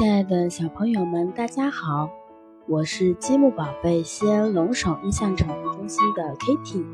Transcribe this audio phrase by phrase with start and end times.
[0.00, 2.08] 亲爱的小朋友们，大家好，
[2.66, 6.86] 我是积木宝贝西安龙首印象宠物中心的 Kitty。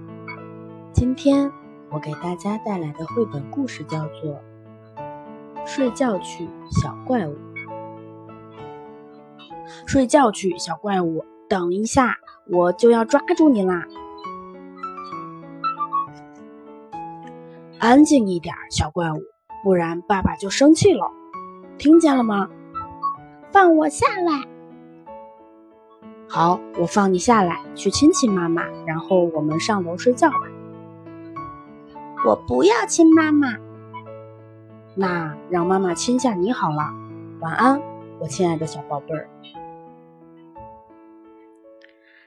[0.93, 1.53] 今天
[1.93, 4.35] 我给大家带来的绘本故事叫做
[5.65, 7.37] 《睡觉去，小怪物》。
[9.87, 12.17] 睡觉去，小怪物，等一下，
[12.51, 13.85] 我就要抓住你啦！
[17.79, 19.23] 安静一点，小怪物，
[19.63, 21.09] 不然爸爸就生气了。
[21.79, 22.51] 听见了吗？
[23.57, 24.47] 放我下来！
[26.29, 30.37] 好，我放你下来，去亲亲妈妈，然后我们上楼睡觉吧。
[32.27, 33.57] 我不要亲妈妈。
[34.95, 36.93] 那让妈妈亲下你好了。
[37.41, 37.81] 晚安，
[38.19, 39.27] 我亲爱的小宝贝儿。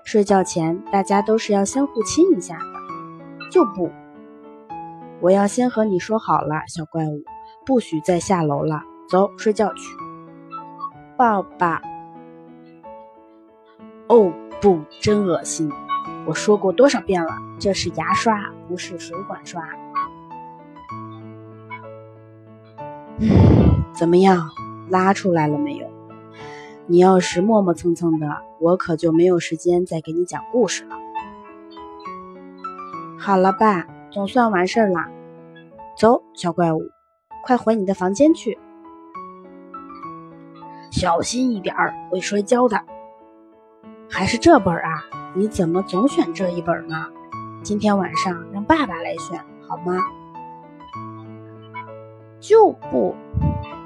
[0.04, 3.92] 睡觉前大家都是要相互亲一下的，就不。
[5.22, 7.22] 我要先和你说好了，小怪物，
[7.68, 8.82] 不许再下楼了。
[9.08, 9.99] 走，睡觉去。
[11.20, 11.82] 抱抱。
[14.08, 14.32] 哦
[14.62, 15.70] 不，真恶心！
[16.26, 19.62] 我说过多少遍了，这是牙刷，不是水管刷。
[23.18, 24.50] 嗯，怎么样，
[24.90, 25.86] 拉出来了没有？
[26.88, 30.96] 你要是磨磨蹭蹭的，我可就没有时间再给你讲故事了。
[33.18, 35.06] 好了吧，总算完事儿了。
[35.98, 36.82] 走，小怪物，
[37.44, 38.58] 快回你的房间去。
[41.00, 42.78] 小心一点儿，会摔跤的。
[44.10, 45.06] 还是这本啊？
[45.34, 47.08] 你怎么总选这一本呢？
[47.64, 49.98] 今天晚上让爸爸来选好吗？
[52.42, 53.16] 就不。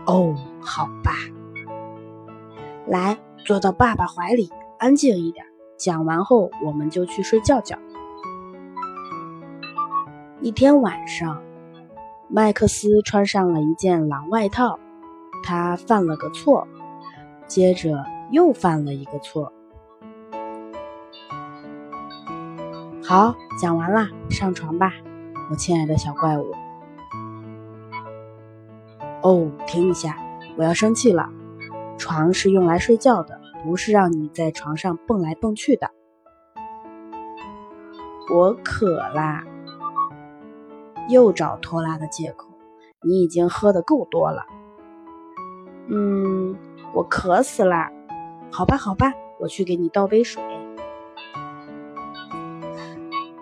[0.08, 1.12] 哦，好吧。
[2.88, 5.46] 来，坐到爸爸怀里，安静一点。
[5.78, 7.78] 讲完后，我们就去睡觉觉。
[10.42, 11.44] 一天晚上，
[12.28, 14.80] 麦克斯穿上了一件狼外套，
[15.44, 16.68] 他犯了个错。
[17.48, 19.52] 接着又犯了一个错。
[23.06, 24.94] 好，讲完了，上床吧，
[25.52, 26.52] 我亲爱的小怪物。
[29.22, 30.18] 哦，停一下，
[30.58, 31.30] 我要生气了。
[31.98, 35.92] 床是用来睡觉的，不是让你在床上蹦来蹦去的。
[38.34, 39.44] 我渴啦，
[41.10, 42.48] 又找拖拉的借口。
[43.02, 44.46] 你已经喝的够多了。
[45.90, 46.56] 嗯。
[46.94, 47.90] 我渴死了，
[48.52, 50.44] 好吧，好吧，我去给你倒杯水。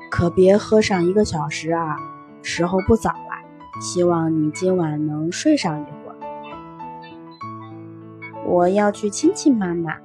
[0.10, 1.98] 可别喝上一个小时啊，
[2.42, 3.42] 时候不早了。
[3.82, 6.16] 希望你今晚能睡上一会儿。
[8.46, 9.98] 我要去亲亲妈妈。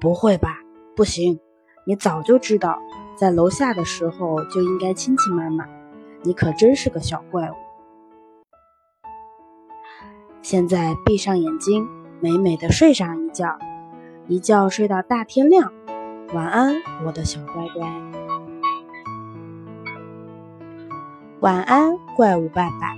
[0.00, 0.60] 不会吧？
[0.96, 1.38] 不行，
[1.84, 2.78] 你早就知道，
[3.16, 5.66] 在楼下的时候就应该亲亲妈妈。
[6.22, 7.54] 你可真是个小怪物。
[10.40, 11.86] 现在闭上眼睛。
[12.22, 13.58] 美美的睡上一觉，
[14.28, 15.72] 一觉睡到大天亮。
[16.34, 16.74] 晚安，
[17.06, 17.90] 我的小乖乖。
[21.40, 22.94] 晚安，怪物爸爸。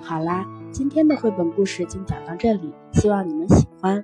[0.00, 4.02] 好啦，今天的绘本故事就讲到这里，希望你们喜欢。